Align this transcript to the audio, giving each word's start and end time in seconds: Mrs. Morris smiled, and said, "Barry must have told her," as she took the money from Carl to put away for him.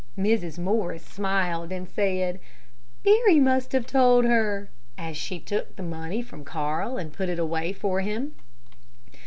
Mrs. 0.17 0.57
Morris 0.57 1.05
smiled, 1.05 1.71
and 1.71 1.87
said, 1.87 2.39
"Barry 3.03 3.39
must 3.39 3.71
have 3.73 3.85
told 3.85 4.25
her," 4.25 4.71
as 4.97 5.15
she 5.15 5.39
took 5.39 5.75
the 5.75 5.83
money 5.83 6.23
from 6.23 6.43
Carl 6.43 6.97
to 6.97 7.05
put 7.05 7.29
away 7.37 7.71
for 7.71 8.01
him. 8.01 8.33